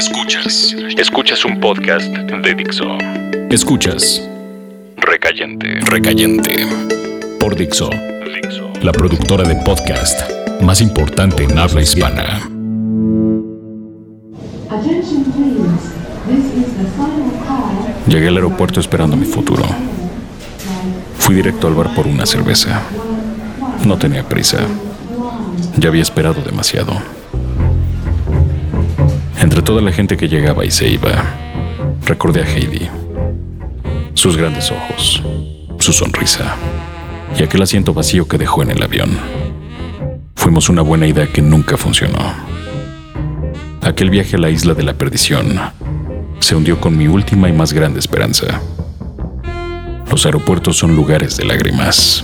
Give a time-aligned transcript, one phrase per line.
[0.00, 0.74] Escuchas.
[0.96, 2.86] Escuchas un podcast de Dixo.
[3.50, 4.26] Escuchas.
[4.96, 5.78] Recayente.
[5.82, 6.66] Recayente.
[7.38, 7.90] Por Dixo.
[7.90, 8.72] Dixo.
[8.80, 10.22] La productora de podcast
[10.62, 12.40] más importante en habla hispana.
[18.08, 19.64] Llegué al aeropuerto esperando mi futuro.
[21.18, 22.80] Fui directo al bar por una cerveza.
[23.84, 24.60] No tenía prisa.
[25.76, 27.19] Ya había esperado demasiado.
[29.40, 31.24] Entre toda la gente que llegaba y se iba,
[32.04, 32.90] recordé a Heidi.
[34.12, 35.22] Sus grandes ojos,
[35.78, 36.56] su sonrisa
[37.38, 39.16] y aquel asiento vacío que dejó en el avión.
[40.36, 42.34] Fuimos una buena idea que nunca funcionó.
[43.80, 45.58] Aquel viaje a la isla de la perdición
[46.40, 48.60] se hundió con mi última y más grande esperanza.
[50.10, 52.22] Los aeropuertos son lugares de lágrimas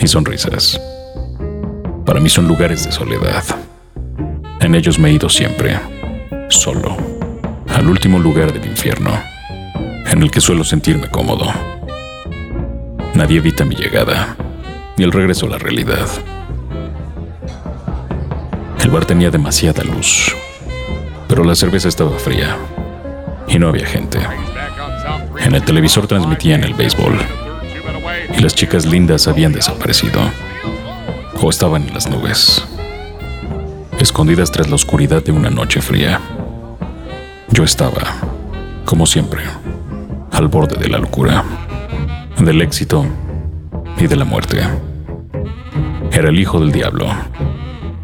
[0.00, 0.80] y sonrisas.
[2.06, 3.44] Para mí son lugares de soledad.
[4.60, 5.78] En ellos me he ido siempre
[6.48, 6.96] solo,
[7.68, 9.10] al último lugar del infierno,
[10.06, 11.46] en el que suelo sentirme cómodo.
[13.14, 14.36] Nadie evita mi llegada,
[14.96, 16.08] ni el regreso a la realidad.
[18.82, 20.34] El bar tenía demasiada luz,
[21.28, 22.56] pero la cerveza estaba fría
[23.46, 24.18] y no había gente.
[25.40, 27.18] En el televisor transmitían el béisbol
[28.36, 30.20] y las chicas lindas habían desaparecido
[31.40, 32.64] o estaban en las nubes,
[34.00, 36.20] escondidas tras la oscuridad de una noche fría.
[37.50, 38.02] Yo estaba,
[38.84, 39.42] como siempre,
[40.32, 41.44] al borde de la locura,
[42.38, 43.06] del éxito
[43.96, 44.60] y de la muerte.
[46.12, 47.06] Era el hijo del diablo,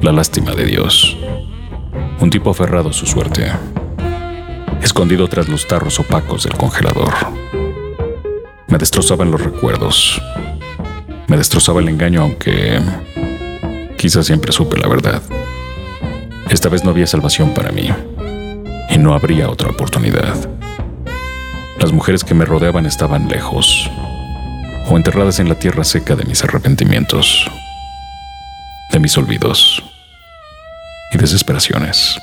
[0.00, 1.16] la lástima de Dios,
[2.18, 3.52] un tipo aferrado a su suerte,
[4.82, 7.12] escondido tras los tarros opacos del congelador.
[8.68, 10.20] Me destrozaban los recuerdos,
[11.28, 12.80] me destrozaba el engaño, aunque
[13.98, 15.22] quizás siempre supe la verdad.
[16.50, 17.90] Esta vez no había salvación para mí
[18.96, 20.48] y no habría otra oportunidad.
[21.78, 23.90] Las mujeres que me rodeaban estaban lejos
[24.88, 27.46] o enterradas en la tierra seca de mis arrepentimientos,
[28.90, 29.82] de mis olvidos
[31.12, 32.18] y desesperaciones.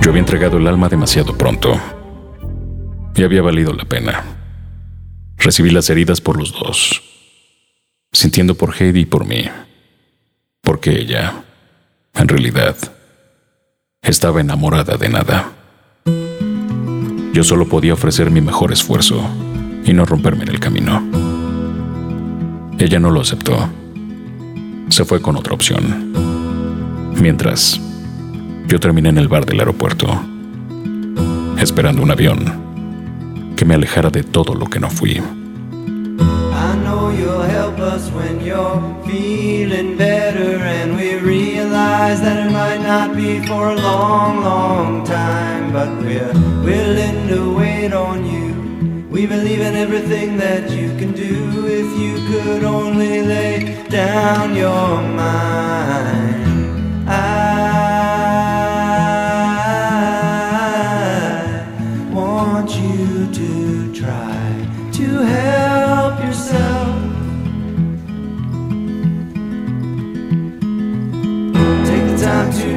[0.00, 1.80] Yo había entregado el alma demasiado pronto
[3.14, 4.24] y había valido la pena.
[5.36, 7.02] Recibí las heridas por los dos,
[8.10, 9.44] sintiendo por Heidi y por mí
[10.62, 11.44] porque ella,
[12.14, 12.76] en realidad,
[14.02, 15.52] estaba enamorada de nada.
[17.32, 19.22] Yo solo podía ofrecer mi mejor esfuerzo
[19.84, 21.02] y no romperme en el camino.
[22.78, 23.68] Ella no lo aceptó.
[24.88, 26.12] Se fue con otra opción.
[27.14, 27.80] Mientras,
[28.66, 30.08] yo terminé en el bar del aeropuerto,
[31.58, 35.22] esperando un avión que me alejara de todo lo que no fui.
[37.72, 43.70] Help us when you're feeling better and we realize that it might not be for
[43.70, 46.32] a long, long time, but we're
[46.64, 49.06] willing to wait on you.
[49.08, 55.00] We believe in everything that you can do if you could only lay down your
[55.02, 56.51] mind.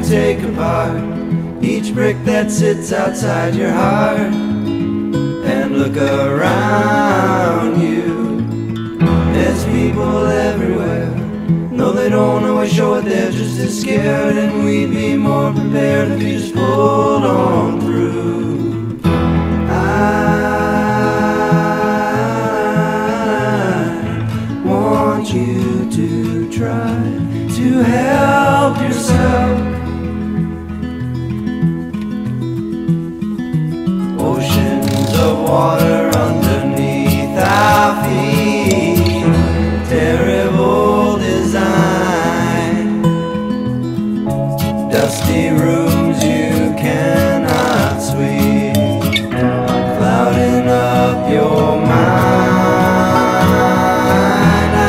[0.08, 1.02] Take apart
[1.64, 8.42] each brick that sits outside your heart and look around you.
[9.34, 11.10] There's people everywhere.
[11.72, 16.12] No, they don't always show it, they're just as scared, and we'd be more prepared
[16.12, 18.75] if you just pulled on through.
[35.56, 39.24] Water underneath our feet.
[39.88, 43.02] Terrible design.
[44.92, 46.50] Dusty rooms you
[46.84, 48.76] cannot sweep.
[49.98, 52.74] Clouding up your mind.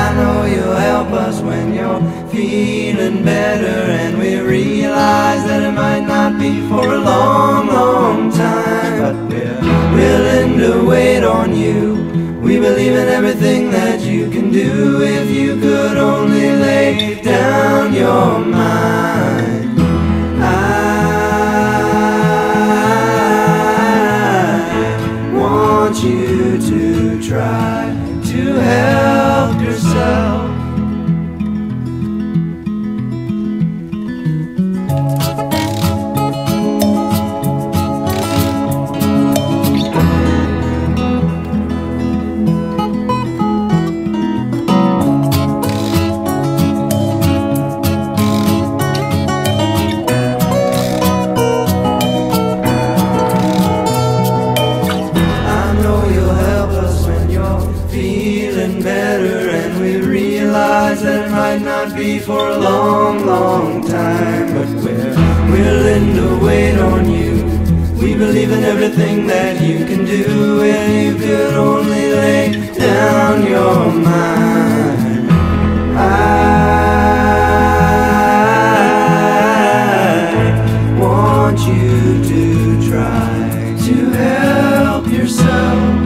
[0.03, 2.03] I know you'll help us when you're
[2.35, 3.79] feeling better.
[4.03, 9.25] And we realize that it might not be for a long, long time.
[9.94, 11.94] Willing to wait on you.
[12.41, 18.38] We believe in everything that you can do if you could only lay down your
[18.41, 19.81] mind.
[20.43, 20.55] I
[25.35, 27.94] want you to try
[28.25, 28.96] to help
[62.61, 65.15] long, long time, but we're
[65.50, 67.44] willing to wait on you.
[68.00, 73.93] We believe in everything that you can do, and you could only lay down your
[73.93, 75.31] mind.
[75.99, 76.12] I
[80.99, 82.43] want you to
[82.88, 86.06] try to help yourself.